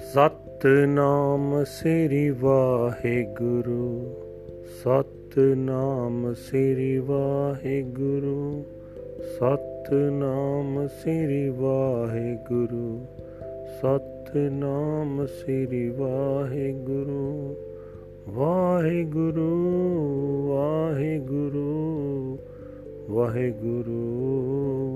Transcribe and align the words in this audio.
Satnam 0.00 1.64
Sri 1.64 2.30
Waheguru, 2.30 4.14
Satnam 4.84 6.34
Sri 6.34 6.98
Waheguru, 6.98 8.64
Satnam 9.38 10.86
Sri 10.86 11.48
Waheguru, 11.48 13.06
Satnam 13.82 15.26
Sri 15.26 15.88
Waheguru 15.88 17.56
Waheguru 18.28 19.50
Waheguru 20.48 20.48
Waheguru. 20.48 22.38
Waheguru 23.10 24.87